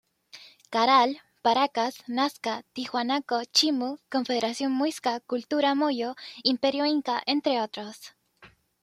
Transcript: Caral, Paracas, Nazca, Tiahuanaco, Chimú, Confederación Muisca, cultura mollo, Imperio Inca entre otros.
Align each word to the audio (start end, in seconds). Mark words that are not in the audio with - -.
Caral, 0.75 1.11
Paracas, 1.43 1.99
Nazca, 2.07 2.63
Tiahuanaco, 2.73 3.43
Chimú, 3.55 3.89
Confederación 4.09 4.71
Muisca, 4.71 5.19
cultura 5.19 5.75
mollo, 5.75 6.15
Imperio 6.43 6.87
Inca 6.87 7.21
entre 7.27 7.61
otros. 7.61 8.15